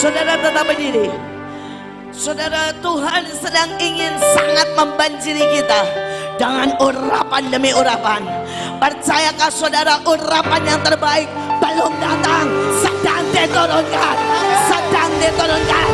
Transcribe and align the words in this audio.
Saudara 0.00 0.32
tetap 0.32 0.64
berdiri. 0.64 1.12
Saudara 2.08 2.72
Tuhan 2.80 3.20
sedang 3.36 3.68
ingin 3.76 4.16
sangat 4.32 4.72
membanjiri 4.72 5.44
kita 5.60 5.84
dengan 6.40 6.72
urapan 6.80 7.52
demi 7.52 7.68
urapan. 7.76 8.24
Percayakah 8.80 9.52
saudara 9.52 10.00
urapan 10.00 10.64
yang 10.64 10.80
terbaik 10.80 11.28
belum 11.60 11.92
datang, 12.00 12.48
sedang 12.80 13.28
diturunkan, 13.28 14.16
sedang 14.72 15.12
diturunkan. 15.20 15.88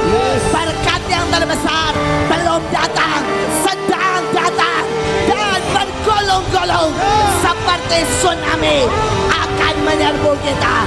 Berkat 0.54 1.02
yang 1.10 1.26
terbesar 1.26 1.90
belum 2.30 2.62
datang, 2.70 3.22
sedang 3.66 4.22
datang 4.30 4.84
dan 5.26 5.58
bergolong-golong 5.74 6.94
seperti 7.42 8.06
tsunami 8.22 8.86
akan 9.34 9.74
menyerbu 9.82 10.30
kita. 10.46 10.78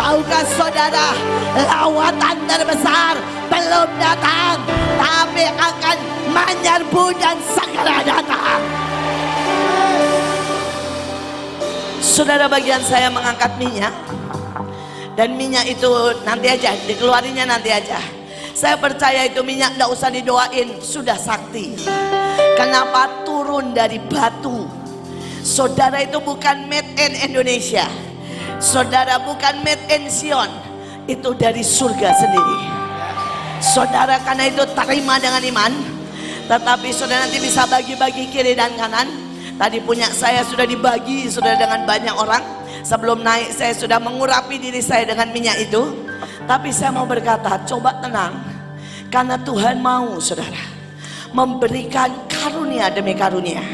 Tahukah 0.00 0.44
saudara, 0.56 1.12
lawatan 1.60 2.36
terbesar 2.48 3.20
belum 3.52 3.88
datang, 4.00 4.56
tapi 4.96 5.44
akan 5.44 5.96
menyerbu 6.32 7.04
dan 7.20 7.36
segera 7.44 8.00
datang. 8.00 8.60
Saudara 12.00 12.48
bagian 12.48 12.80
saya 12.80 13.12
mengangkat 13.12 13.52
minyak 13.60 13.92
dan 15.20 15.36
minyak 15.36 15.68
itu 15.68 15.92
nanti 16.24 16.48
aja 16.48 16.72
dikeluarinya 16.88 17.44
nanti 17.44 17.68
aja. 17.68 18.00
Saya 18.56 18.80
percaya 18.80 19.28
itu 19.28 19.44
minyak 19.44 19.76
tidak 19.76 19.92
usah 19.92 20.08
didoain 20.08 20.80
sudah 20.80 21.20
sakti. 21.20 21.76
Kenapa 22.56 23.20
turun 23.28 23.76
dari 23.76 24.00
batu? 24.08 24.64
Saudara 25.44 26.00
itu 26.00 26.16
bukan 26.24 26.72
made 26.72 26.88
in 26.96 27.12
Indonesia. 27.20 28.09
Saudara 28.60 29.16
bukan 29.24 29.64
made 29.64 29.80
in 29.88 30.12
Sion. 30.12 30.52
Itu 31.08 31.32
dari 31.32 31.64
surga 31.64 32.12
sendiri. 32.12 32.58
Saudara 33.64 34.20
karena 34.20 34.52
itu 34.52 34.62
terima 34.76 35.16
dengan 35.16 35.40
iman. 35.40 35.72
Tetapi 36.44 36.88
saudara 36.92 37.24
nanti 37.24 37.40
bisa 37.40 37.64
bagi-bagi 37.64 38.28
kiri 38.28 38.52
dan 38.52 38.76
kanan. 38.76 39.08
Tadi 39.56 39.80
punya 39.80 40.12
saya 40.12 40.44
sudah 40.44 40.68
dibagi 40.68 41.32
sudah 41.32 41.56
dengan 41.56 41.88
banyak 41.88 42.12
orang. 42.12 42.44
Sebelum 42.84 43.24
naik 43.24 43.56
saya 43.56 43.72
sudah 43.72 43.96
mengurapi 43.96 44.60
diri 44.60 44.84
saya 44.84 45.08
dengan 45.08 45.32
minyak 45.32 45.56
itu. 45.64 45.80
Tapi 46.44 46.68
saya 46.68 46.92
mau 46.92 47.08
berkata, 47.08 47.64
coba 47.64 47.96
tenang. 48.04 48.44
Karena 49.08 49.40
Tuhan 49.40 49.80
mau 49.80 50.20
saudara. 50.20 50.60
Memberikan 51.32 52.28
karunia 52.28 52.92
demi 52.92 53.16
karunia. 53.16 53.64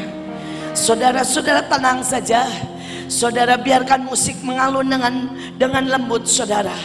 Saudara-saudara 0.71 1.67
tenang 1.67 2.07
saja. 2.07 2.47
Saudara 3.07 3.55
biarkan 3.55 4.03
musik 4.03 4.35
mengalun 4.43 4.91
dengan 4.91 5.31
dengan 5.55 5.87
lembut 5.87 6.27
saudara. 6.27 6.75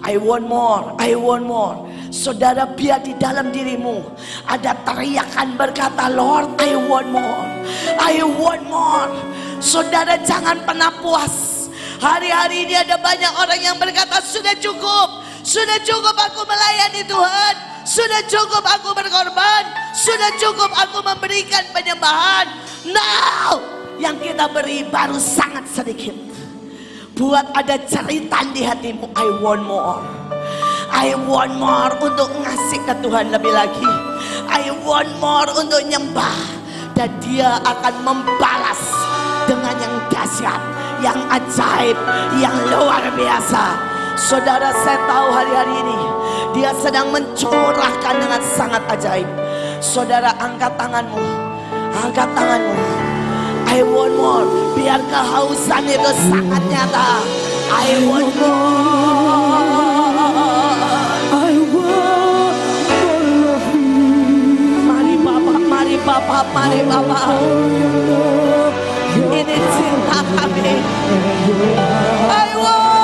I 0.00 0.16
want 0.16 0.48
more, 0.48 0.96
I 0.96 1.12
want 1.12 1.44
more. 1.44 1.84
Saudara 2.08 2.64
biar 2.64 3.04
di 3.04 3.12
dalam 3.20 3.52
dirimu 3.52 4.00
ada 4.48 4.72
teriakan 4.88 5.60
berkata 5.60 6.08
Lord 6.08 6.56
I 6.56 6.80
want 6.80 7.12
more, 7.12 7.44
I 8.00 8.24
want 8.24 8.64
more. 8.64 9.12
Saudara 9.60 10.16
jangan 10.24 10.64
pernah 10.64 10.88
puas. 11.04 11.68
Hari-hari 12.00 12.68
ini 12.68 12.76
ada 12.76 12.96
banyak 12.96 13.32
orang 13.36 13.60
yang 13.60 13.76
berkata 13.76 14.20
sudah 14.24 14.56
cukup, 14.56 15.24
sudah 15.44 15.76
cukup 15.84 16.16
aku 16.16 16.44
melayani 16.44 17.04
Tuhan, 17.04 17.54
sudah 17.84 18.20
cukup 18.28 18.64
aku 18.64 18.96
berkorban, 18.96 19.64
sudah 19.92 20.30
cukup 20.40 20.72
aku 20.72 21.04
memberikan 21.04 21.64
penyembahan. 21.72 22.48
Now 22.88 23.75
yang 23.96 24.16
kita 24.20 24.48
beri 24.52 24.84
baru 24.88 25.16
sangat 25.16 25.64
sedikit. 25.68 26.14
Buat 27.16 27.48
ada 27.56 27.80
cerita 27.88 28.44
di 28.52 28.60
hatimu, 28.60 29.08
I 29.16 29.26
want 29.40 29.64
more. 29.64 30.04
I 30.92 31.16
want 31.28 31.56
more 31.56 31.92
untuk 32.04 32.28
ngasih 32.44 32.80
ke 32.84 32.94
Tuhan 33.00 33.32
lebih 33.32 33.52
lagi. 33.52 33.88
I 34.52 34.68
want 34.84 35.08
more 35.16 35.48
untuk 35.56 35.80
nyembah. 35.84 36.56
Dan 36.96 37.12
dia 37.20 37.60
akan 37.60 37.94
membalas 38.08 38.80
dengan 39.44 39.76
yang 39.76 39.96
dahsyat, 40.08 40.60
yang 41.04 41.20
ajaib, 41.28 41.96
yang 42.40 42.56
luar 42.72 43.04
biasa. 43.12 43.76
Saudara 44.16 44.72
saya 44.80 44.96
tahu 45.04 45.28
hari-hari 45.28 45.76
ini 45.76 46.00
dia 46.56 46.72
sedang 46.80 47.12
mencurahkan 47.12 48.16
dengan 48.16 48.40
sangat 48.40 48.80
ajaib. 48.88 49.28
Saudara 49.84 50.32
angkat 50.40 50.72
tanganmu, 50.80 51.20
angkat 52.00 52.28
tanganmu. 52.32 53.05
I 53.66 53.82
want 53.82 54.14
more. 54.16 54.46
Biar 54.78 55.02
kehausan 55.10 55.84
itu 55.90 56.10
sangat 56.30 56.62
nyata. 56.70 57.20
I 57.68 57.88
want 58.06 58.30
more. 58.38 59.70
I 61.34 61.54
want. 61.74 62.56
Mari 64.86 65.14
Bapak, 65.18 65.60
mari 65.66 65.96
Bapak, 66.00 66.46
mari 66.54 66.80
Bapak. 66.86 67.26
Ini 69.16 69.56
cinta 69.74 70.20
kami. 70.22 70.74
I 72.30 72.48
want 72.62 72.95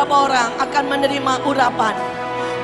beberapa 0.00 0.32
orang 0.32 0.50
akan 0.64 0.84
menerima 0.96 1.34
urapan 1.44 1.92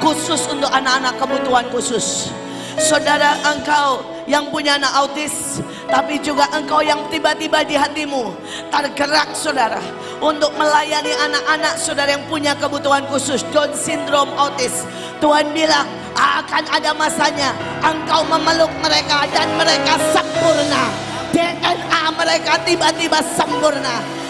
khusus 0.00 0.48
untuk 0.48 0.72
anak-anak 0.72 1.20
kebutuhan 1.20 1.68
khusus. 1.68 2.32
Saudara 2.80 3.36
engkau 3.44 4.00
yang 4.24 4.48
punya 4.48 4.80
anak 4.80 4.88
autis, 4.96 5.60
tapi 5.84 6.16
juga 6.24 6.48
engkau 6.56 6.80
yang 6.80 6.96
tiba-tiba 7.12 7.60
di 7.68 7.76
hatimu 7.76 8.32
tergerak 8.72 9.36
saudara 9.36 9.84
untuk 10.24 10.48
melayani 10.56 11.12
anak-anak 11.12 11.76
saudara 11.76 12.16
yang 12.16 12.24
punya 12.24 12.56
kebutuhan 12.56 13.04
khusus 13.12 13.44
Down 13.52 13.68
syndrome 13.76 14.32
autis. 14.40 14.88
Tuhan 15.20 15.52
bilang 15.52 15.84
akan 16.16 16.64
ada 16.72 16.96
masanya 16.96 17.52
engkau 17.84 18.24
memeluk 18.32 18.72
mereka 18.80 19.28
dan 19.28 19.52
mereka 19.60 20.00
sempurna. 20.16 20.88
DNA 21.36 22.00
mereka 22.16 22.64
tiba-tiba 22.64 23.20
sempurna. 23.36 24.24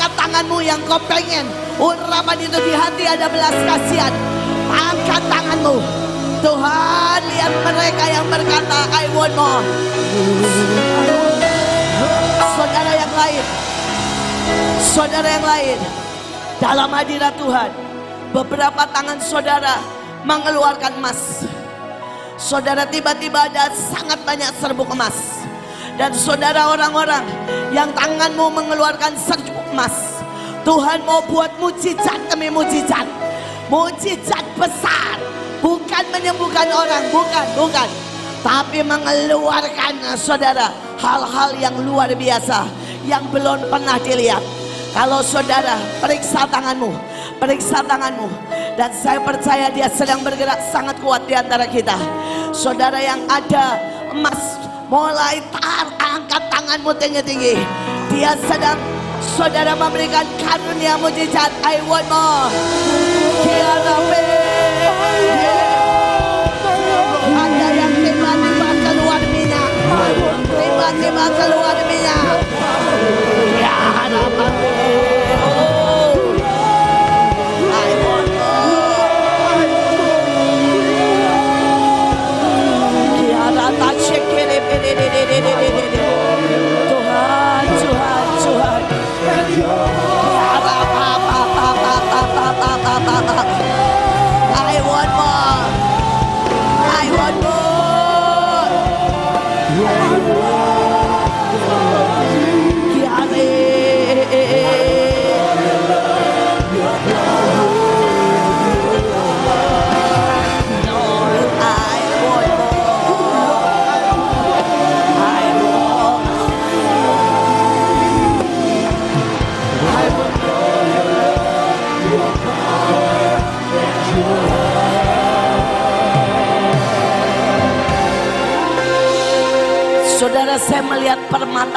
Angkat 0.00 0.16
tanganmu 0.16 0.64
yang 0.64 0.80
kau 0.88 0.96
pengen 1.12 1.44
urapan 1.76 2.40
itu 2.40 2.56
di 2.56 2.72
hati 2.72 3.04
ada 3.04 3.28
belas 3.28 3.52
kasihan. 3.52 4.08
Angkat 4.72 5.20
tanganmu. 5.28 5.76
Tuhan 6.40 7.20
lihat 7.28 7.52
mereka 7.60 8.04
yang 8.08 8.24
berkata 8.32 8.78
I 8.96 9.12
want 9.12 9.36
more. 9.36 9.60
Saudara 12.56 12.92
yang 12.96 13.12
lain. 13.12 13.44
Saudara 14.80 15.28
yang 15.28 15.44
lain. 15.44 15.78
Dalam 16.56 16.88
hadirat 16.96 17.36
Tuhan. 17.36 17.70
Beberapa 18.32 18.88
tangan 18.96 19.20
saudara 19.20 19.84
mengeluarkan 20.24 20.96
emas. 20.96 21.44
Saudara 22.40 22.88
tiba-tiba 22.88 23.52
ada 23.52 23.68
sangat 23.76 24.16
banyak 24.24 24.48
serbuk 24.64 24.88
emas. 24.96 25.44
Dan 26.00 26.16
saudara 26.16 26.72
orang-orang 26.72 27.28
yang 27.76 27.92
tanganmu 27.92 28.48
mengeluarkan 28.48 29.12
serbuk 29.20 29.59
emas. 29.72 30.20
Tuhan 30.66 31.02
mau 31.08 31.24
buat 31.24 31.50
mujizat 31.56 32.20
demi 32.28 32.52
mujizat. 32.52 33.06
Mujizat 33.72 34.44
besar. 34.58 35.16
Bukan 35.60 36.04
menyembuhkan 36.12 36.68
orang, 36.68 37.04
bukan, 37.12 37.46
bukan. 37.56 37.88
Tapi 38.40 38.80
mengeluarkan 38.80 40.16
saudara 40.16 40.72
hal-hal 41.00 41.52
yang 41.56 41.76
luar 41.84 42.12
biasa. 42.12 42.68
Yang 43.08 43.24
belum 43.32 43.68
pernah 43.72 43.96
dilihat. 44.00 44.44
Kalau 44.90 45.22
saudara 45.22 45.78
periksa 46.02 46.50
tanganmu, 46.50 46.90
periksa 47.38 47.78
tanganmu. 47.86 48.26
Dan 48.74 48.90
saya 48.90 49.22
percaya 49.22 49.70
dia 49.70 49.86
sedang 49.86 50.20
bergerak 50.26 50.58
sangat 50.74 50.98
kuat 50.98 51.22
di 51.30 51.34
antara 51.38 51.64
kita. 51.70 51.94
Saudara 52.50 52.98
yang 52.98 53.22
ada 53.30 53.78
emas 54.10 54.58
mulai 54.90 55.38
tar 55.54 55.86
angkat 56.02 56.42
tanganmu 56.50 56.90
tinggi-tinggi. 56.98 57.54
Dia 58.10 58.34
sedang 58.50 58.76
saudara 59.40 59.72
memberikan 59.72 60.28
karunia 60.36 61.00
mujizat. 61.00 61.48
I 61.64 61.80
want 61.88 62.04
more. 62.12 62.52
Pe. 64.12 64.20
Ada 67.24 67.68
yang 67.72 67.94
tiba-tiba 68.04 68.70
keluar 68.84 69.22
minyak. 69.32 69.70
Tiba-tiba 70.44 71.24
keluar 71.40 71.76
minyak. 71.88 73.19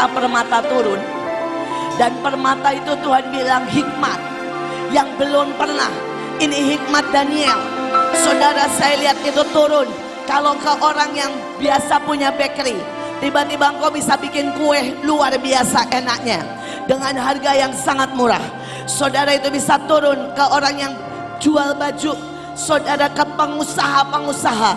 Permata-permata 0.04 0.60
turun. 0.68 1.00
Dan 1.96 2.12
permata 2.26 2.74
itu 2.74 2.90
Tuhan 3.06 3.30
bilang 3.30 3.70
hikmat 3.70 4.20
Yang 4.92 5.10
belum 5.22 5.48
pernah. 5.56 5.92
Ini 6.42 6.76
hikmat 6.76 7.06
Daniel. 7.14 7.60
Saudara 8.18 8.66
saya 8.74 8.98
lihat 9.00 9.18
itu 9.24 9.44
turun. 9.54 9.88
Kalau 10.26 10.58
ke 10.60 10.72
orang 10.82 11.12
yang 11.14 11.32
biasa 11.60 12.00
punya 12.04 12.34
bakery 12.34 12.80
Tiba-tiba 13.24 13.72
engkau 13.72 13.88
bisa 13.94 14.20
bikin 14.20 14.52
kue 14.60 15.00
luar 15.08 15.32
biasa 15.40 15.88
enaknya. 15.94 16.44
Dengan 16.84 17.16
harga 17.16 17.56
yang 17.56 17.72
sangat 17.72 18.12
murah. 18.12 18.44
Saudara 18.84 19.32
itu 19.32 19.48
bisa 19.48 19.80
turun 19.88 20.36
ke 20.36 20.44
orang 20.44 20.76
yang 20.76 20.94
jual 21.40 21.72
baju. 21.80 22.12
Saudara 22.52 23.08
ke 23.08 23.24
pengusaha-pengusaha. 23.24 24.74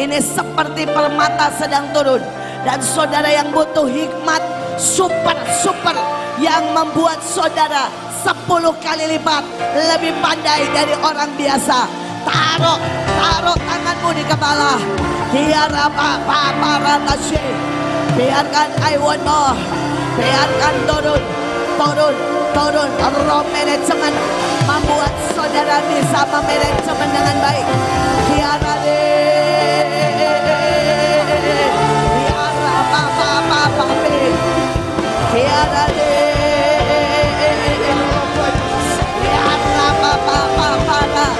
Ini 0.00 0.16
seperti 0.22 0.88
permata 0.88 1.52
sedang 1.60 1.92
turun 1.92 2.39
Dan 2.60 2.78
saudara 2.84 3.28
yang 3.32 3.48
butuh 3.56 3.88
hikmat 3.88 4.42
super-super 4.76 5.96
Yang 6.36 6.64
membuat 6.76 7.20
saudara 7.24 7.88
10 8.20 8.84
kali 8.84 9.04
lipat 9.16 9.44
Lebih 9.76 10.12
pandai 10.20 10.68
dari 10.72 10.92
orang 11.00 11.32
biasa. 11.40 11.88
Taruh, 12.20 12.76
taruh 13.16 13.56
tanganmu 13.56 14.10
di 14.12 14.24
kepala. 14.28 14.76
Tiara 15.32 15.88
pa 15.88 16.20
pa 16.28 16.52
para 16.52 17.00
tasye 17.08 17.40
Biarkan 18.18 18.68
I 18.84 19.00
want 19.00 19.24
more. 19.24 19.56
Biarkan 20.20 20.74
turun 20.84 21.22
Turun 21.80 22.14
Turun. 22.52 22.90
Roh 23.24 23.44
manajemen 23.48 24.14
Membuat 24.68 25.14
saudara 25.32 25.80
bisa 25.88 26.20
memanajemen 26.28 27.08
dengan 27.08 27.36
baik. 27.40 27.66
Tiara 28.28 28.74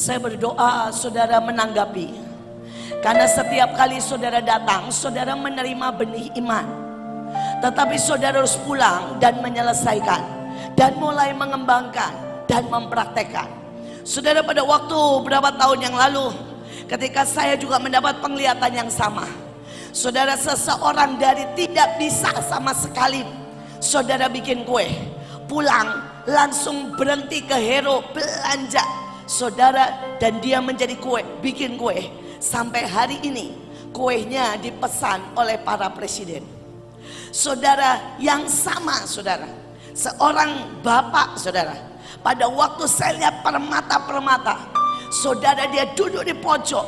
Saya 0.00 0.16
berdoa 0.16 0.88
saudara 0.96 1.36
menanggapi. 1.44 2.08
Karena 3.04 3.28
setiap 3.28 3.76
kali 3.76 4.00
saudara 4.00 4.40
datang 4.40 4.88
Saudara 4.88 5.36
menerima 5.36 5.92
benih 5.92 6.32
iman. 6.40 6.64
Tetapi 7.60 8.00
saudara 8.00 8.40
harus 8.40 8.56
pulang 8.64 9.20
dan 9.20 9.44
menyelesaikan. 9.44 10.24
Dan 10.72 10.96
mulai 10.96 11.36
mengembangkan 11.36 12.16
dan 12.48 12.64
mempraktekkan. 12.72 13.44
Saudara 14.00 14.40
pada 14.40 14.64
waktu 14.64 14.96
berapa 15.20 15.52
tahun 15.60 15.92
yang 15.92 15.96
lalu 16.00 16.32
Ketika 16.88 17.28
saya 17.28 17.54
juga 17.60 17.76
mendapat 17.76 18.24
penglihatan 18.24 18.72
yang 18.72 18.88
sama. 18.88 19.28
Saudara 19.92 20.32
seseorang 20.32 21.20
dari 21.20 21.44
tidak 21.52 22.00
bisa 22.00 22.32
sama 22.48 22.72
sekali 22.72 23.20
Saudara 23.84 24.32
bikin 24.32 24.64
kue. 24.64 24.88
Pulang 25.44 26.24
langsung 26.24 26.96
berhenti 26.96 27.44
ke 27.44 27.54
hero 27.58 28.00
belanja 28.16 28.99
Saudara 29.30 30.18
dan 30.18 30.42
dia 30.42 30.58
menjadi 30.58 30.98
kue 30.98 31.22
Bikin 31.38 31.78
kue. 31.78 32.10
Sampai 32.42 32.82
hari 32.82 33.22
ini 33.22 33.54
kuenya 33.94 34.58
dipesan 34.58 35.22
oleh 35.38 35.54
para 35.62 35.86
presiden. 35.94 36.42
Saudara 37.30 38.18
yang 38.18 38.50
sama 38.50 39.06
saudara. 39.06 39.46
Seorang 39.94 40.82
bapak 40.82 41.38
saudara. 41.38 41.78
Pada 42.26 42.50
waktu 42.50 42.90
saya 42.90 43.16
lihat 43.22 43.46
permata-permata 43.46 44.66
Saudara 45.14 45.70
dia 45.70 45.86
duduk 45.94 46.26
di 46.26 46.34
pojok. 46.34 46.86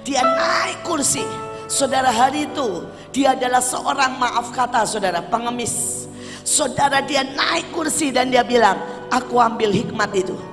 Dia 0.00 0.24
naik 0.24 0.80
kursi. 0.88 1.24
Saudara 1.68 2.12
hari 2.12 2.48
itu 2.48 2.84
Dia 3.16 3.32
adalah 3.32 3.64
seorang 3.64 4.16
maaf 4.16 4.48
kata 4.52 4.88
saudara 4.88 5.20
Pengemis. 5.20 6.08
Saudara 6.40 7.04
dia 7.04 7.20
naik 7.20 7.68
kursi 7.68 8.08
dan 8.08 8.32
dia 8.32 8.40
bilang 8.40 8.80
Aku 9.12 9.36
ambil 9.36 9.68
hikmat 9.72 10.08
itu 10.16 10.51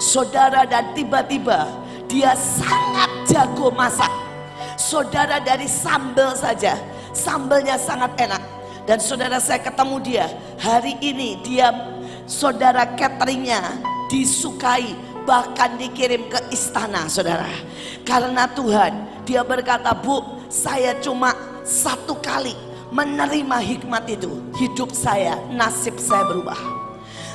Saudara 0.00 0.64
dan 0.64 0.96
tiba-tiba 0.96 1.68
Dia 2.08 2.32
sangat 2.34 3.28
jago 3.28 3.68
masak. 3.70 4.10
Saudara 4.80 5.38
dari 5.38 5.68
sambal 5.68 6.32
saja 6.34 6.74
Sambalnya 7.12 7.76
sangat 7.76 8.16
enak. 8.18 8.42
Dan 8.88 8.98
saudara 8.98 9.38
saya 9.38 9.60
ketemu 9.60 9.96
dia. 10.02 10.26
Hari 10.58 10.98
ini 11.04 11.38
dia 11.44 11.70
Saudara 12.24 12.86
cateringnya 12.96 13.60
disukai 14.10 14.94
bahkan 15.28 15.76
dikirim 15.78 16.26
ke 16.32 16.38
istana 16.50 17.06
saudara. 17.06 17.46
Karena 18.02 18.48
Tuhan 18.50 19.22
dia 19.28 19.44
berkata 19.46 19.94
bu 19.94 20.22
saya 20.50 20.96
cuma 20.98 21.34
satu 21.62 22.18
kali 22.18 22.56
menerima 22.90 23.58
hikmat 23.62 24.06
itu. 24.10 24.42
Hidup 24.58 24.90
saya 24.94 25.38
nasib 25.50 25.98
saya 25.98 26.26
berubah 26.26 26.79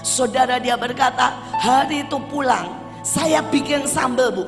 saudara 0.06 0.62
dia 0.62 0.78
berkata 0.78 1.34
hari 1.58 2.06
itu 2.06 2.22
pulang 2.30 2.70
saya 3.02 3.42
bikin 3.50 3.90
sambal 3.90 4.30
bu. 4.30 4.46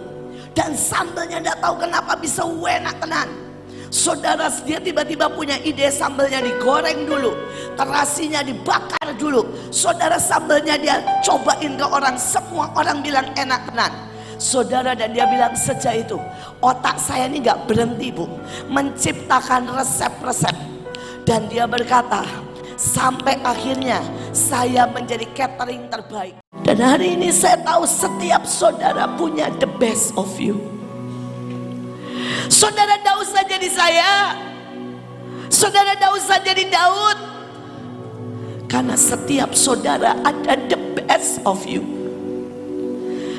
Dan 0.53 0.73
sambalnya 0.73 1.37
tidak 1.37 1.57
tahu 1.61 1.75
kenapa 1.85 2.17
bisa 2.17 2.41
enak 2.45 2.97
tenan. 2.97 3.29
Saudara 3.93 4.51
dia 4.67 4.81
tiba-tiba 4.81 5.31
punya 5.31 5.55
ide 5.63 5.87
sambalnya 5.87 6.43
digoreng 6.43 7.07
dulu 7.07 7.31
Terasinya 7.79 8.43
dibakar 8.43 9.15
dulu. 9.15 9.47
Saudara 9.71 10.19
sambalnya 10.19 10.75
dia 10.75 10.99
cobain 11.23 11.79
ke 11.79 11.85
orang 11.87 12.19
Semua 12.19 12.67
orang 12.75 12.99
bilang 12.99 13.29
enak 13.39 13.69
tenan. 13.71 13.93
Saudara 14.41 14.91
dan 14.91 15.15
dia 15.15 15.23
bilang 15.29 15.55
sejak 15.55 16.03
itu 16.03 16.19
Otak 16.59 16.99
saya 16.99 17.25
ini 17.31 17.41
gak 17.41 17.63
berhenti 17.69 18.11
bu 18.11 18.27
Menciptakan 18.67 19.71
resep-resep. 19.71 20.57
Dan 21.23 21.47
dia 21.47 21.63
berkata 21.63 22.27
Sampai 22.75 23.39
akhirnya 23.41 24.03
saya 24.37 24.85
menjadi 24.85 25.25
catering 25.33 25.89
terbaik 25.89 26.37
Dan 26.61 26.77
hari 26.77 27.17
ini 27.17 27.33
saya 27.33 27.57
tahu 27.65 27.89
setiap 27.89 28.45
saudara 28.45 29.09
punya 29.17 29.49
the 29.57 29.65
best 29.81 30.13
of 30.13 30.29
you 30.37 30.77
Saudara 32.47 32.99
tidak 32.99 33.17
usah 33.23 33.43
jadi 33.47 33.69
saya. 33.71 34.11
Saudara 35.47 35.95
tidak 35.95 36.13
usah 36.15 36.37
jadi 36.43 36.63
Daud. 36.67 37.17
Karena 38.67 38.95
setiap 38.99 39.55
saudara 39.55 40.15
ada 40.23 40.59
the 40.67 40.79
best 40.99 41.39
of 41.47 41.63
you. 41.63 41.83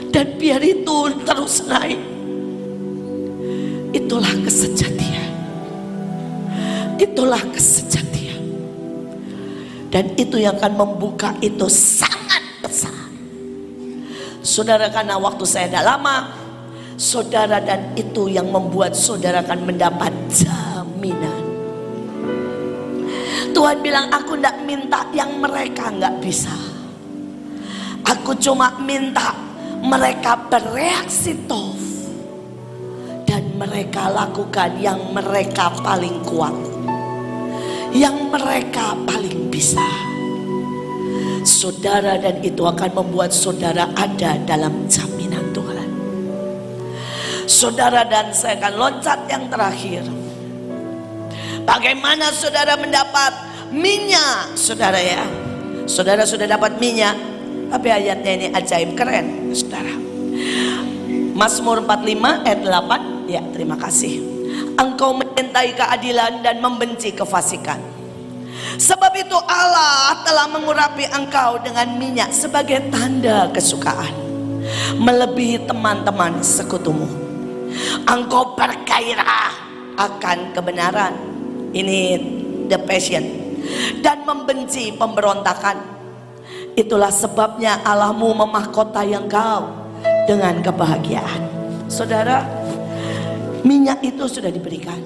Dan 0.08 0.40
biar 0.40 0.64
itu 0.64 1.12
terus 1.24 1.64
naik. 1.68 2.00
Itulah 3.92 4.32
kesejatian. 4.44 5.32
Itulah 6.96 7.42
kesejatian. 7.52 8.17
Dan 9.88 10.12
itu 10.20 10.36
yang 10.36 10.60
akan 10.60 10.74
membuka 10.76 11.32
itu 11.40 11.64
sangat 11.68 12.44
besar. 12.60 12.92
Saudara 14.44 14.92
karena 14.92 15.16
waktu 15.16 15.44
saya 15.48 15.68
tidak 15.68 15.96
lama, 15.96 16.16
saudara 16.98 17.62
dan 17.62 17.96
itu 17.96 18.28
yang 18.28 18.50
membuat 18.52 18.92
saudara 18.92 19.40
akan 19.40 19.64
mendapat 19.64 20.12
jaminan. 20.28 21.40
Tuhan 23.54 23.78
bilang 23.80 24.12
aku 24.12 24.36
tidak 24.36 24.56
minta 24.68 25.08
yang 25.16 25.40
mereka 25.40 25.88
nggak 25.88 26.14
bisa. 26.20 26.52
Aku 28.04 28.36
cuma 28.36 28.76
minta 28.80 29.34
mereka 29.82 30.36
bereaksi 30.48 31.34
tof 31.46 31.78
dan 33.28 33.54
mereka 33.56 34.08
lakukan 34.10 34.80
yang 34.80 35.12
mereka 35.12 35.70
paling 35.82 36.22
kuat, 36.24 36.54
yang 37.92 38.28
mereka 38.28 38.96
paling 39.06 39.48
bisa. 39.48 39.84
Saudara 41.48 42.20
dan 42.20 42.44
itu 42.44 42.60
akan 42.60 42.90
membuat 42.92 43.32
saudara 43.32 43.88
ada 43.96 44.36
dalam 44.44 44.84
jaminan 44.90 45.48
Tuhan. 45.56 45.88
Saudara 47.48 48.04
dan 48.04 48.30
saya 48.36 48.60
akan 48.60 48.74
loncat 48.76 49.20
yang 49.32 49.48
terakhir. 49.48 50.04
Bagaimana 51.64 52.32
saudara 52.32 52.76
mendapat 52.76 53.32
minyak, 53.72 54.56
saudara 54.56 55.00
ya? 55.00 55.24
Saudara 55.88 56.28
sudah 56.28 56.44
dapat 56.44 56.76
minyak, 56.76 57.16
tapi 57.72 57.88
ayatnya 57.88 58.32
ini 58.36 58.46
ajaib 58.52 58.92
keren, 58.92 59.52
saudara. 59.56 59.92
Mazmur 61.32 61.80
45 61.84 62.44
ayat 62.44 62.60
8, 62.60 63.30
ya 63.30 63.40
terima 63.52 63.76
kasih. 63.80 64.37
Engkau 64.78 65.14
mencintai 65.14 65.74
keadilan 65.74 66.42
dan 66.42 66.62
membenci 66.62 67.10
kefasikan. 67.14 67.78
Sebab 68.78 69.12
itu 69.14 69.38
Allah 69.46 70.22
telah 70.22 70.46
mengurapi 70.50 71.06
engkau 71.10 71.58
dengan 71.62 71.98
minyak 71.98 72.30
sebagai 72.30 72.82
tanda 72.90 73.50
kesukaan. 73.50 74.14
Melebihi 74.98 75.66
teman-teman 75.66 76.42
sekutumu. 76.42 77.06
Engkau 78.06 78.54
bergairah 78.58 79.54
akan 79.98 80.54
kebenaran. 80.54 81.14
Ini 81.74 82.00
the 82.70 82.78
passion. 82.82 83.24
Dan 84.02 84.22
membenci 84.24 84.94
pemberontakan. 84.94 85.98
Itulah 86.78 87.10
sebabnya 87.10 87.82
Allahmu 87.82 88.46
memahkotai 88.46 89.10
engkau 89.10 89.74
dengan 90.30 90.62
kebahagiaan. 90.62 91.42
Saudara, 91.90 92.44
minyak 93.68 94.00
itu 94.00 94.24
sudah 94.24 94.48
diberikan. 94.48 94.96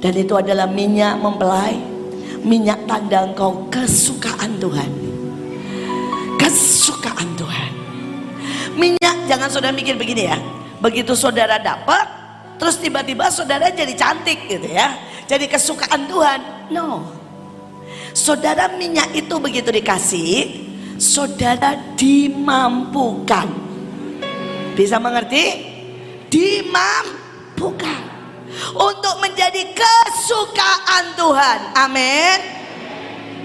Dan 0.00 0.12
itu 0.16 0.32
adalah 0.32 0.64
minyak 0.64 1.20
mempelai, 1.20 1.76
minyak 2.40 2.88
tanda 2.88 3.28
engkau 3.28 3.68
kesukaan 3.68 4.56
Tuhan. 4.56 4.88
Kesukaan 6.40 7.28
Tuhan. 7.36 7.70
Minyak 8.78 9.28
jangan 9.28 9.52
saudara 9.52 9.74
mikir 9.76 10.00
begini 10.00 10.32
ya. 10.32 10.38
Begitu 10.80 11.12
saudara 11.18 11.58
dapat, 11.60 12.06
terus 12.56 12.78
tiba-tiba 12.80 13.28
saudara 13.28 13.68
jadi 13.68 13.92
cantik 13.92 14.48
gitu 14.48 14.70
ya. 14.70 14.96
Jadi 15.28 15.50
kesukaan 15.50 16.08
Tuhan. 16.08 16.40
No. 16.72 17.04
Saudara 18.14 18.70
minyak 18.78 19.12
itu 19.18 19.34
begitu 19.42 19.74
dikasih, 19.74 20.62
saudara 20.96 21.74
dimampukan. 21.98 23.50
Bisa 24.78 25.02
mengerti? 25.02 25.66
Dimampukan 26.30 27.17
untuk 28.74 29.14
menjadi 29.22 29.74
kesukaan 29.74 31.14
Tuhan. 31.18 31.58
Amin. 31.74 32.38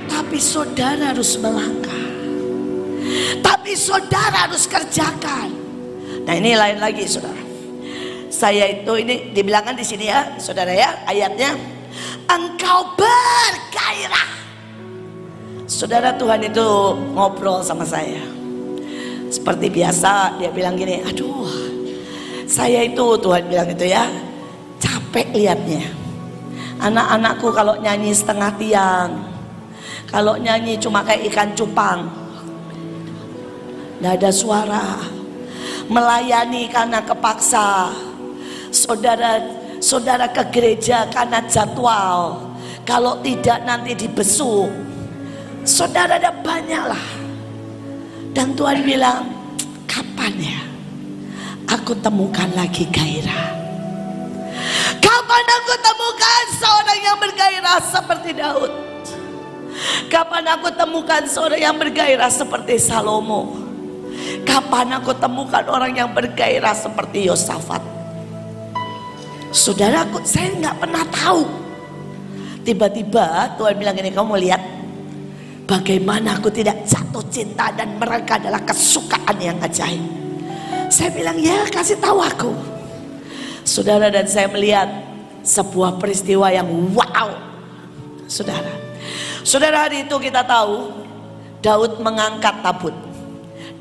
Tapi 0.10 0.38
saudara 0.38 1.16
harus 1.16 1.38
melangkah. 1.40 2.06
Tapi 3.42 3.72
saudara 3.74 4.50
harus 4.50 4.66
kerjakan. 4.70 5.50
Nah 6.24 6.34
ini 6.38 6.56
lain 6.56 6.80
lagi 6.80 7.06
saudara. 7.08 7.42
Saya 8.34 8.66
itu 8.82 8.94
ini 8.98 9.30
dibilangkan 9.30 9.78
di 9.78 9.86
sini 9.86 10.10
ya, 10.10 10.36
saudara 10.42 10.74
ya, 10.74 11.06
ayatnya 11.06 11.54
engkau 12.26 12.98
bergairah. 12.98 14.30
Saudara 15.70 16.18
Tuhan 16.18 16.42
itu 16.50 16.68
ngobrol 17.14 17.62
sama 17.62 17.86
saya. 17.86 18.22
Seperti 19.30 19.70
biasa 19.70 20.42
dia 20.42 20.50
bilang 20.50 20.78
gini, 20.78 21.02
aduh 21.06 21.73
saya 22.54 22.86
itu 22.86 23.18
Tuhan 23.18 23.50
bilang 23.50 23.66
itu 23.74 23.90
ya, 23.90 24.06
capek 24.78 25.34
liatnya. 25.34 25.90
Anak-anakku 26.78 27.50
kalau 27.50 27.82
nyanyi 27.82 28.14
setengah 28.14 28.54
tiang, 28.62 29.10
kalau 30.06 30.38
nyanyi 30.38 30.78
cuma 30.78 31.02
kayak 31.02 31.34
ikan 31.34 31.50
cupang, 31.58 32.06
tidak 33.98 34.22
ada 34.22 34.30
suara. 34.30 34.86
Melayani 35.90 36.70
karena 36.70 37.02
kepaksa, 37.02 37.90
saudara 38.70 39.42
saudara 39.82 40.30
ke 40.30 40.46
gereja 40.54 41.10
karena 41.10 41.42
jadwal. 41.50 42.54
Kalau 42.86 43.18
tidak 43.26 43.64
nanti 43.66 43.98
dibesuk. 43.98 44.70
Saudara 45.64 46.20
ada 46.20 46.36
banyak 46.44 46.84
lah. 46.84 47.06
Dan 48.36 48.52
Tuhan 48.60 48.84
bilang, 48.84 49.24
kapan 49.88 50.36
ya 50.36 50.73
aku 51.68 51.96
temukan 52.00 52.50
lagi 52.56 52.88
gairah? 52.90 53.54
Kapan 55.00 55.46
aku 55.62 55.74
temukan 55.80 56.44
seorang 56.60 57.00
yang 57.04 57.18
bergairah 57.20 57.80
seperti 57.84 58.30
Daud? 58.36 58.72
Kapan 60.08 60.44
aku 60.54 60.70
temukan 60.78 61.22
seorang 61.26 61.60
yang 61.60 61.76
bergairah 61.76 62.30
seperti 62.30 62.78
Salomo? 62.78 63.58
Kapan 64.46 65.02
aku 65.02 65.12
temukan 65.18 65.66
orang 65.68 65.92
yang 65.98 66.10
bergairah 66.14 66.78
seperti 66.78 67.26
Yosafat? 67.28 67.82
Saudaraku, 69.54 70.22
saya 70.26 70.50
nggak 70.54 70.76
pernah 70.82 71.06
tahu. 71.14 71.46
Tiba-tiba 72.64 73.54
Tuhan 73.60 73.76
bilang 73.76 73.98
ini, 74.00 74.10
kamu 74.10 74.36
lihat 74.40 74.62
bagaimana 75.68 76.40
aku 76.40 76.48
tidak 76.54 76.88
jatuh 76.88 77.26
cinta 77.28 77.70
dan 77.76 78.00
mereka 78.00 78.40
adalah 78.40 78.64
kesukaan 78.64 79.38
yang 79.42 79.58
ajaib. 79.60 80.23
Saya 80.94 81.10
bilang 81.10 81.42
ya 81.42 81.66
kasih 81.74 81.98
tahu 81.98 82.22
aku. 82.22 82.54
Saudara 83.66 84.14
dan 84.14 84.30
saya 84.30 84.46
melihat 84.46 84.86
sebuah 85.42 85.98
peristiwa 85.98 86.54
yang 86.54 86.70
wow. 86.94 87.34
Saudara. 88.30 88.70
Saudara 89.42 89.90
hari 89.90 90.06
itu 90.06 90.14
kita 90.22 90.46
tahu 90.46 90.94
Daud 91.66 91.98
mengangkat 91.98 92.62
tabut. 92.62 92.94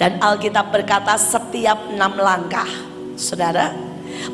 Dan 0.00 0.24
Alkitab 0.24 0.72
berkata 0.72 1.12
setiap 1.20 1.92
enam 1.92 2.16
langkah. 2.16 2.68
Saudara. 3.20 3.76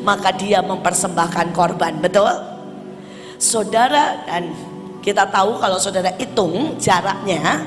Maka 0.06 0.30
dia 0.38 0.62
mempersembahkan 0.62 1.50
korban. 1.50 1.98
Betul? 1.98 2.30
Saudara 3.42 4.22
dan 4.22 4.54
kita 5.02 5.26
tahu 5.26 5.58
kalau 5.58 5.82
saudara 5.82 6.14
hitung 6.14 6.78
jaraknya. 6.78 7.58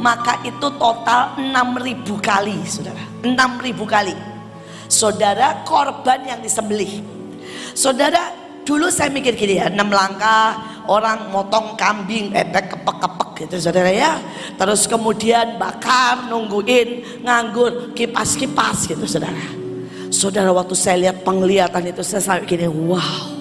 Maka 0.00 0.40
itu 0.48 0.64
total 0.80 1.36
6000 1.36 2.08
kali 2.24 2.56
saudara. 2.64 3.04
6000 3.20 3.84
kali. 3.84 4.35
Saudara 4.86 5.66
korban 5.66 6.22
yang 6.24 6.40
disembelih. 6.40 7.02
Saudara 7.76 8.32
dulu 8.66 8.90
saya 8.90 9.12
mikir 9.12 9.36
gini 9.38 9.60
ya. 9.60 9.70
6 9.70 9.78
langkah 9.86 10.82
orang 10.86 11.30
motong 11.34 11.74
kambing 11.74 12.30
bebek 12.30 12.74
kepek-kepek 12.74 13.30
gitu 13.46 13.56
saudara 13.68 13.90
ya. 13.90 14.18
Terus 14.56 14.86
kemudian 14.86 15.58
bakar, 15.58 16.30
nungguin, 16.30 17.22
nganggur, 17.26 17.92
kipas-kipas 17.92 18.86
gitu 18.88 19.04
saudara. 19.04 19.46
Saudara 20.08 20.54
waktu 20.54 20.74
saya 20.78 21.10
lihat 21.10 21.26
penglihatan 21.26 21.90
itu 21.90 22.00
saya 22.06 22.22
sampai 22.22 22.46
gini, 22.46 22.70
wow. 22.70 23.34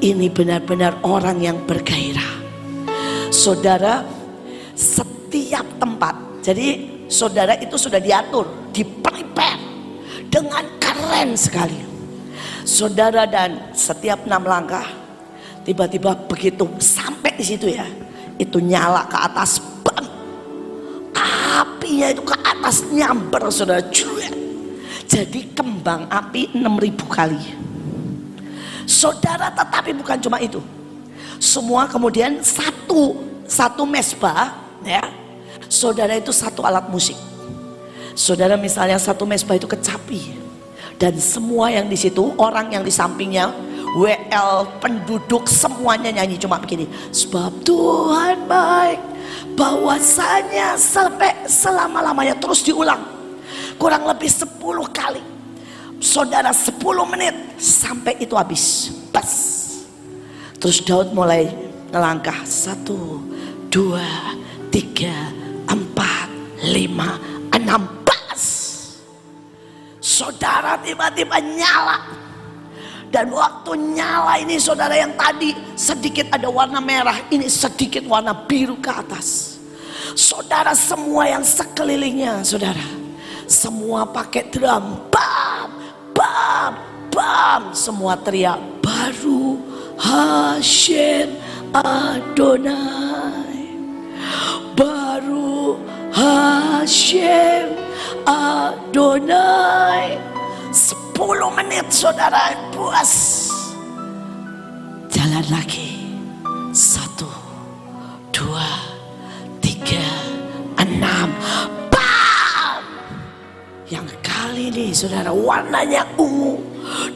Ini 0.00 0.32
benar-benar 0.32 1.04
orang 1.04 1.44
yang 1.44 1.60
bergairah. 1.68 2.40
Saudara, 3.28 4.00
setiap 4.72 5.64
tempat. 5.76 6.16
Jadi 6.40 7.00
saudara 7.04 7.52
itu 7.60 7.76
sudah 7.76 8.00
diatur, 8.00 8.72
di 8.72 8.80
prepare 8.80 9.60
dengan 10.30 10.64
keren 10.78 11.34
sekali. 11.34 11.76
Saudara 12.62 13.26
dan 13.26 13.74
setiap 13.74 14.24
enam 14.24 14.46
langkah, 14.46 14.86
tiba-tiba 15.66 16.14
begitu 16.30 16.64
sampai 16.78 17.34
di 17.34 17.44
situ 17.44 17.66
ya, 17.66 17.84
itu 18.38 18.62
nyala 18.62 19.10
ke 19.10 19.18
atas, 19.18 19.58
bang. 19.82 20.06
Apinya 21.60 22.08
itu 22.14 22.22
ke 22.22 22.36
atas 22.46 22.86
nyamber 22.94 23.50
saudara, 23.50 23.82
cuek. 23.90 24.32
Jadi 25.10 25.50
kembang 25.50 26.06
api 26.06 26.54
6000 26.54 27.10
kali. 27.10 27.42
Saudara 28.86 29.50
tetapi 29.50 29.90
bukan 29.98 30.18
cuma 30.22 30.38
itu. 30.38 30.62
Semua 31.42 31.90
kemudian 31.90 32.38
satu 32.46 33.18
satu 33.50 33.82
mesbah 33.82 34.54
ya. 34.86 35.02
Saudara 35.66 36.14
itu 36.14 36.30
satu 36.30 36.62
alat 36.62 36.86
musik. 36.86 37.18
Saudara 38.20 38.60
misalnya 38.60 39.00
satu 39.00 39.24
mesbah 39.24 39.56
itu 39.56 39.64
kecapi. 39.64 40.36
Dan 41.00 41.16
semua 41.16 41.72
yang 41.72 41.88
di 41.88 41.96
situ, 41.96 42.36
orang 42.36 42.68
yang 42.68 42.84
di 42.84 42.92
sampingnya, 42.92 43.48
WL, 43.96 44.76
penduduk, 44.76 45.48
semuanya 45.48 46.12
nyanyi 46.12 46.36
cuma 46.36 46.60
begini. 46.60 46.84
Sebab 47.08 47.64
Tuhan 47.64 48.44
baik, 48.44 49.00
bahwasanya 49.56 50.76
sampai 50.76 51.48
selama-lamanya 51.48 52.36
terus 52.36 52.60
diulang. 52.60 53.00
Kurang 53.80 54.04
lebih 54.04 54.28
10 54.28 54.60
kali. 54.92 55.24
Saudara 56.04 56.52
10 56.52 56.76
menit 57.08 57.56
sampai 57.56 58.20
itu 58.20 58.36
habis. 58.36 58.92
Pas. 59.08 59.32
Terus 60.60 60.84
Daud 60.84 61.16
mulai 61.16 61.48
ngelangkah. 61.88 62.44
Satu, 62.44 63.24
dua, 63.72 64.36
tiga, 64.68 65.32
empat, 65.64 66.28
lima, 66.68 67.16
enam. 67.56 67.99
Saudara 70.10 70.74
tiba-tiba 70.82 71.38
nyala. 71.38 72.02
Dan 73.10 73.30
waktu 73.30 73.94
nyala 73.94 74.42
ini 74.42 74.58
saudara 74.58 74.94
yang 74.94 75.14
tadi 75.14 75.54
sedikit 75.78 76.26
ada 76.34 76.50
warna 76.50 76.82
merah. 76.82 77.14
Ini 77.30 77.46
sedikit 77.46 78.02
warna 78.10 78.34
biru 78.34 78.74
ke 78.82 78.90
atas. 78.90 79.58
Saudara 80.18 80.74
semua 80.74 81.30
yang 81.30 81.46
sekelilingnya 81.46 82.42
saudara. 82.42 82.82
Semua 83.46 84.02
pakai 84.02 84.50
drum. 84.50 84.98
Bam, 85.10 85.70
bam, 86.10 86.72
bam. 87.14 87.62
Semua 87.70 88.18
teriak. 88.18 88.58
Baru 88.82 89.62
Hashem 89.94 91.38
Adonai. 91.70 93.78
Baru 94.74 95.78
Hashem 96.14 97.89
Adonai. 98.28 100.16
Sepuluh 100.70 101.50
menit 101.52 101.90
saudara 101.90 102.54
puas. 102.70 103.46
Jalan 105.10 105.44
lagi. 105.50 106.00
Satu, 106.70 107.26
dua, 108.30 108.70
tiga, 109.58 110.06
enam. 110.78 111.34
Bam! 111.90 112.82
Yang 113.90 114.14
kali 114.22 114.70
ini 114.70 114.94
saudara 114.94 115.34
warnanya 115.34 116.06
ungu. 116.14 116.62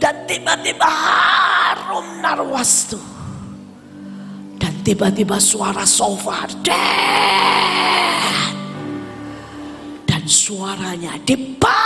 Dan 0.02 0.26
tiba-tiba 0.26 0.84
harum 0.84 2.18
narwastu. 2.18 2.98
Dan 4.58 4.74
tiba-tiba 4.82 5.38
suara 5.38 5.86
sofar. 5.86 6.50
Dan, 6.66 8.52
dan 10.24 10.32
suaranya 10.32 11.20
diberkatilah. 11.28 11.84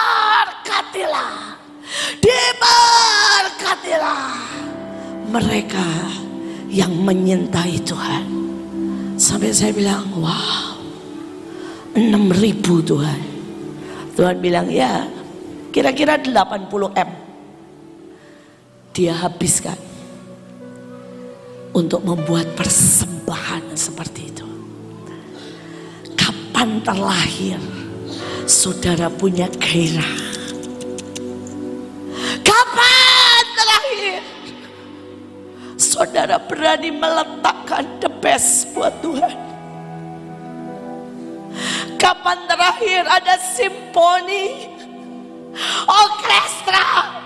Diberkatilah. 2.22 2.70
Mereka 5.26 5.90
yang 6.70 6.94
menyintai 7.02 7.82
Tuhan. 7.82 8.30
Sampai 9.18 9.50
saya 9.50 9.74
bilang, 9.74 10.06
wow. 10.22 10.78
6 11.98 12.14
ribu 12.38 12.78
Tuhan. 12.78 13.18
Tuhan 14.14 14.38
bilang, 14.38 14.70
ya 14.70 15.02
kira-kira 15.74 16.14
80 16.22 16.94
M. 16.94 17.10
Dia 18.94 19.18
habiskan 19.18 19.74
untuk 21.74 22.06
membuat 22.06 22.54
persembahan 22.54 23.74
seperti 23.74 24.30
itu. 24.30 24.46
Kapan 26.14 26.78
terlahir 26.86 27.77
saudara 28.48 29.12
punya 29.12 29.44
gairah? 29.60 30.16
Kapan 32.40 33.44
terakhir 33.52 34.22
saudara 35.76 36.40
berani 36.40 36.88
meletakkan 36.88 37.84
the 38.00 38.08
best 38.24 38.72
buat 38.72 38.96
Tuhan? 39.04 39.36
Kapan 42.00 42.38
terakhir 42.48 43.04
ada 43.04 43.36
simponi, 43.36 44.72
orkestra 45.84 47.20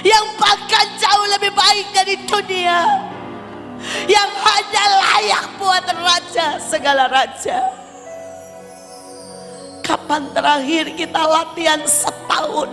yang 0.00 0.24
bahkan 0.40 0.88
jauh 0.96 1.26
lebih 1.36 1.52
baik 1.52 1.86
dari 1.92 2.16
dunia, 2.24 2.80
yang 4.08 4.30
hanya 4.40 4.84
layak 5.04 5.46
buat 5.60 5.84
raja 5.84 6.56
segala 6.64 7.12
raja? 7.12 7.83
Kapan 9.84 10.32
terakhir 10.32 10.96
kita 10.96 11.22
latihan 11.28 11.84
setahun 11.84 12.72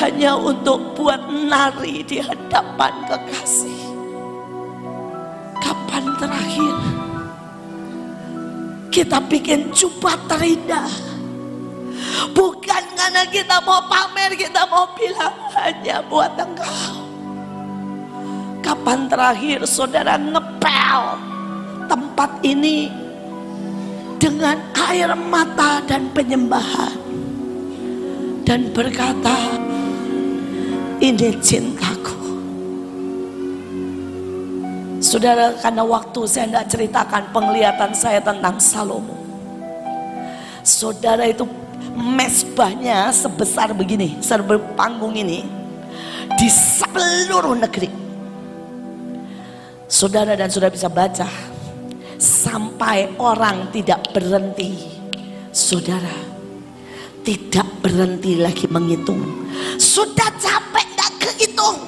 hanya 0.00 0.32
untuk 0.32 0.96
buat 0.96 1.20
nari 1.28 2.00
di 2.00 2.16
hadapan 2.16 3.04
kekasih? 3.04 3.80
Kapan 5.60 6.04
terakhir 6.16 6.74
kita 8.88 9.20
bikin 9.28 9.68
jubah 9.76 10.16
terindah? 10.32 10.88
Bukan 12.32 12.84
karena 12.96 13.28
kita 13.28 13.60
mau 13.60 13.84
pamer, 13.84 14.32
kita 14.40 14.64
mau 14.72 14.88
bilang 14.96 15.36
hanya 15.60 16.00
buat 16.08 16.32
engkau. 16.40 17.04
Kapan 18.64 19.12
terakhir 19.12 19.68
saudara 19.68 20.16
ngepel 20.16 21.02
tempat 21.84 22.30
ini 22.46 22.99
dengan 24.20 24.60
air 24.76 25.08
mata 25.16 25.80
dan 25.88 26.12
penyembahan. 26.12 27.00
Dan 28.44 28.68
berkata 28.76 29.56
ini 31.00 31.32
cintaku. 31.40 32.20
Saudara 35.00 35.56
karena 35.56 35.80
waktu 35.80 36.20
saya 36.28 36.46
tidak 36.52 36.66
ceritakan 36.68 37.22
penglihatan 37.32 37.90
saya 37.96 38.20
tentang 38.20 38.60
Salomo 38.60 39.16
Saudara 40.60 41.24
itu 41.24 41.48
mesbahnya 41.96 43.08
sebesar 43.08 43.72
begini 43.72 44.20
Sebesar 44.20 44.44
panggung 44.76 45.16
ini 45.16 45.48
Di 46.36 46.52
seluruh 46.52 47.56
negeri. 47.56 47.88
Saudara 49.88 50.36
dan 50.36 50.52
saudara 50.52 50.70
bisa 50.70 50.92
baca 50.92 51.26
sampai 52.20 53.16
orang 53.16 53.72
tidak 53.72 54.12
berhenti. 54.12 54.76
Saudara, 55.50 56.14
tidak 57.24 57.66
berhenti 57.80 58.36
lagi 58.36 58.68
menghitung. 58.68 59.50
Sudah 59.80 60.28
capek 60.36 60.86
tidak 60.94 61.12
kehitung. 61.18 61.80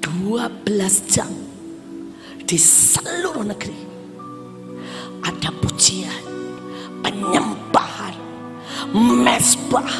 12 0.00 1.10
jam 1.10 1.28
di 2.46 2.56
seluruh 2.56 3.44
negeri. 3.44 3.90
Ada 5.22 5.50
pujian, 5.58 6.22
penyembahan, 7.02 8.14
mesbah, 8.96 9.90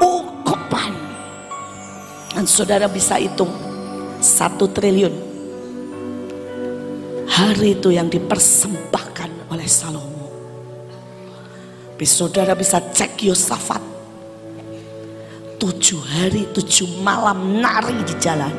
ukupan. 0.00 0.92
Dan 2.34 2.44
saudara 2.48 2.88
bisa 2.88 3.20
hitung 3.20 3.52
satu 4.20 4.68
triliun 4.68 5.29
hari 7.40 7.80
itu 7.80 7.88
yang 7.88 8.12
dipersembahkan 8.12 9.48
oleh 9.48 9.64
Salomo. 9.64 10.28
Tapi 11.96 12.04
saudara 12.04 12.52
bisa 12.52 12.80
cek 12.80 13.24
Yosafat. 13.24 13.80
Tujuh 15.60 16.00
hari, 16.00 16.48
tujuh 16.52 17.00
malam 17.04 17.60
nari 17.60 18.00
di 18.04 18.14
jalan. 18.16 18.54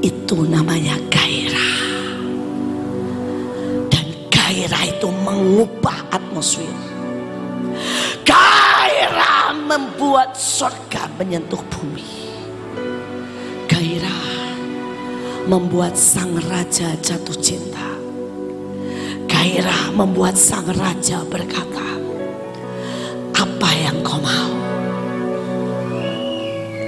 Itu 0.00 0.44
namanya 0.44 0.96
gairah. 1.08 1.76
Dan 3.88 4.06
gairah 4.28 4.84
itu 4.84 5.08
mengubah 5.08 6.08
atmosfer. 6.12 6.68
Gairah 8.24 9.56
membuat 9.56 10.36
surga 10.36 11.08
menyentuh 11.16 11.60
bumi. 11.72 12.19
Membuat 15.50 15.98
sang 15.98 16.38
raja 16.46 16.94
jatuh 17.02 17.34
cinta. 17.42 17.98
Gairah 19.26 19.90
membuat 19.90 20.38
sang 20.38 20.70
raja 20.70 21.26
berkata, 21.26 21.98
apa 23.34 23.68
yang 23.74 23.98
kau 24.06 24.22
mau? 24.22 24.54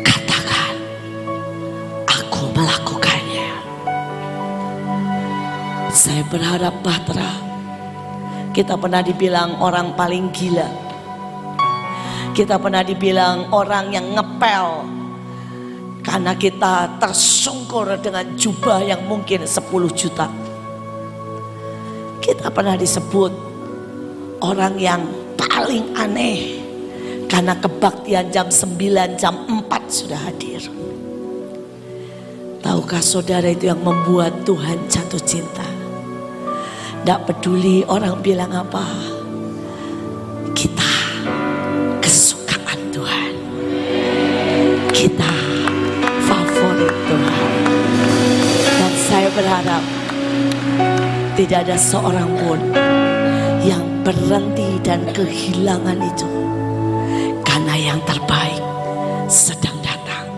Katakan, 0.07 0.79
aku 2.07 2.55
melakukannya. 2.55 3.51
Saya 5.91 6.23
berharap 6.31 6.79
Batra, 6.87 7.35
kita 8.55 8.79
pernah 8.79 9.03
dibilang 9.03 9.59
orang 9.59 9.99
paling 9.99 10.31
gila. 10.31 10.71
Kita 12.31 12.63
pernah 12.63 12.87
dibilang 12.87 13.51
orang 13.51 13.91
yang 13.91 14.07
ngepel 14.15 15.02
karena 16.03 16.35
kita 16.35 16.99
tersungkur 16.99 17.87
dengan 18.03 18.35
jubah 18.35 18.83
yang 18.83 19.07
mungkin 19.07 19.47
10 19.47 19.63
juta. 19.95 20.27
Kita 22.23 22.51
pernah 22.51 22.75
disebut 22.79 23.33
orang 24.43 24.75
yang 24.79 25.03
paling 25.39 25.95
aneh 25.95 26.63
karena 27.31 27.57
kebaktian 27.57 28.29
jam 28.35 28.51
9, 28.51 29.17
jam 29.19 29.35
4 29.47 29.67
sudah 29.89 30.21
hadir. 30.29 30.61
Tahukah 32.63 33.03
saudara 33.03 33.51
itu 33.51 33.67
yang 33.67 33.83
membuat 33.83 34.47
Tuhan 34.47 34.87
jatuh 34.87 35.23
cinta? 35.27 35.67
Tidak 37.03 37.21
peduli 37.27 37.83
orang 37.91 38.23
bilang 38.23 38.55
apa. 38.55 38.87
Kita 40.55 40.93
kesukaan 41.99 42.95
Tuhan. 42.95 43.33
Kita 44.95 45.42
berharap 49.33 49.83
tidak 51.33 51.65
ada 51.65 51.77
seorang 51.81 52.29
pun 52.37 52.61
yang 53.65 53.85
berhenti 54.05 54.77
dan 54.85 55.01
kehilangan 55.17 55.99
itu. 56.03 56.29
Karena 57.41 57.75
yang 57.77 58.01
terbaik 58.05 58.63
sedang 59.29 59.77
datang. 59.81 60.29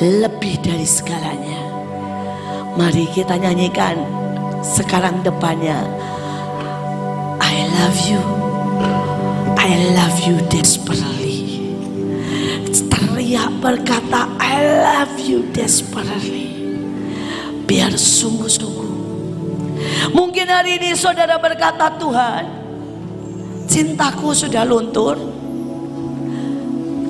Lebih 0.00 0.60
dari 0.64 0.88
segalanya. 0.88 1.60
Mari 2.78 3.10
kita 3.12 3.36
nyanyikan 3.36 4.00
sekarang 4.64 5.20
depannya. 5.20 5.82
I 7.42 7.56
love 7.80 8.00
you. 8.06 8.22
I 9.58 9.92
love 9.92 10.18
you 10.24 10.40
desperately. 10.48 11.60
Teriak 12.88 13.50
berkata 13.60 14.30
I 14.40 14.56
love 14.84 15.16
you 15.20 15.44
desperately. 15.52 16.57
Biar 17.68 17.92
sungguh-sungguh. 17.92 18.90
Mungkin 20.16 20.46
hari 20.48 20.80
ini 20.80 20.96
saudara 20.96 21.36
berkata 21.36 21.92
Tuhan. 22.00 22.44
Cintaku 23.68 24.32
sudah 24.32 24.64
luntur. 24.64 25.20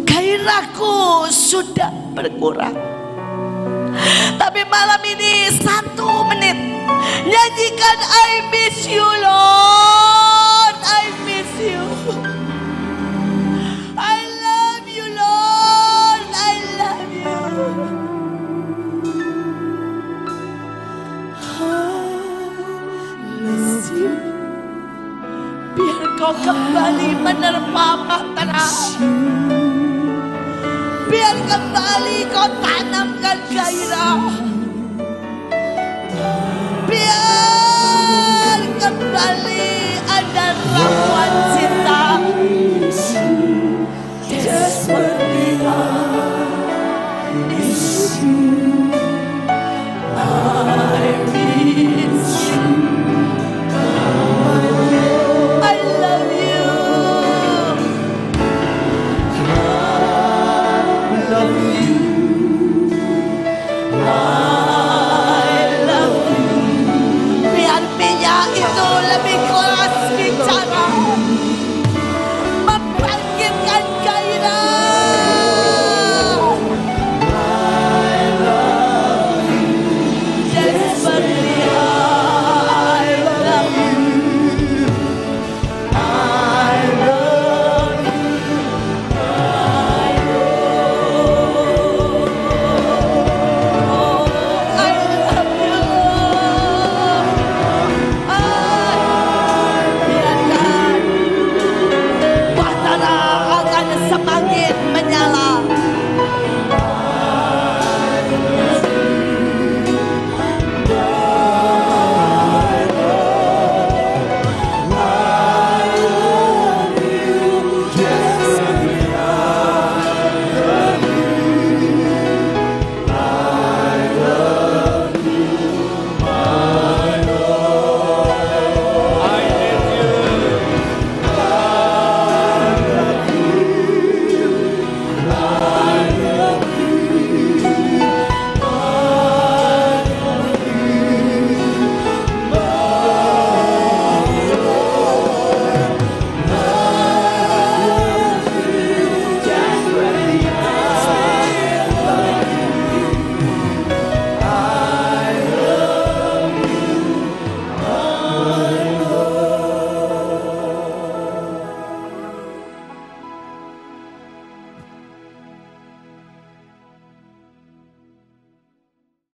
Gairahku 0.02 1.30
sudah 1.30 1.94
berkurang. 2.10 2.74
Tapi 4.34 4.66
malam 4.66 4.98
ini 5.06 5.46
satu 5.54 6.26
menit 6.26 6.58
nyanyikan 7.22 7.98
I 8.02 8.30
miss 8.50 8.82
you 8.90 9.06
Lord, 9.06 10.76
I 10.82 11.04
miss 11.22 11.52
you. 11.62 12.27
Kau 26.18 26.34
kembali 26.34 27.14
menerpa 27.22 27.88
bahtera. 28.02 28.66
Biar 31.06 31.36
kembali 31.46 32.18
kau 32.34 32.50
tanamkan 32.58 33.38
gairah. 33.46 34.47